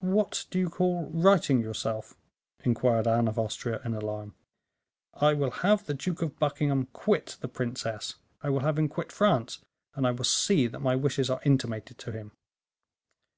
"What 0.00 0.46
do 0.50 0.58
you 0.58 0.70
call 0.70 1.10
righting 1.12 1.60
yourself?" 1.60 2.14
inquired 2.64 3.06
Anne 3.06 3.28
of 3.28 3.38
Austria, 3.38 3.82
in 3.84 3.92
alarm. 3.92 4.34
"I 5.12 5.34
will 5.34 5.50
have 5.50 5.84
the 5.84 5.92
Duke 5.92 6.22
of 6.22 6.38
Buckingham 6.38 6.86
quit 6.94 7.36
the 7.42 7.48
princess, 7.48 8.14
I 8.42 8.48
will 8.48 8.60
have 8.60 8.78
him 8.78 8.88
quit 8.88 9.12
France, 9.12 9.58
and 9.94 10.06
I 10.06 10.12
will 10.12 10.24
see 10.24 10.68
that 10.68 10.80
my 10.80 10.96
wishes 10.96 11.28
are 11.28 11.42
intimated 11.44 11.98
to 11.98 12.12
him." 12.12 12.32